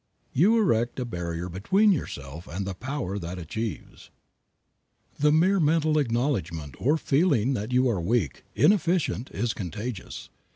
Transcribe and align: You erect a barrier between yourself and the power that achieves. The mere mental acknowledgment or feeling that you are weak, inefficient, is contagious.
You 0.33 0.57
erect 0.57 0.99
a 0.99 1.05
barrier 1.05 1.47
between 1.47 1.91
yourself 1.91 2.47
and 2.47 2.65
the 2.65 2.73
power 2.73 3.19
that 3.19 3.37
achieves. 3.37 4.09
The 5.19 5.31
mere 5.31 5.59
mental 5.59 5.99
acknowledgment 5.99 6.73
or 6.79 6.97
feeling 6.97 7.53
that 7.53 7.71
you 7.71 7.87
are 7.87 8.01
weak, 8.01 8.43
inefficient, 8.55 9.29
is 9.29 9.53
contagious. 9.53 10.31